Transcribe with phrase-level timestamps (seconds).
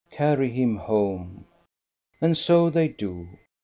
[0.09, 1.45] Carry him home!
[2.21, 3.37] And so they do.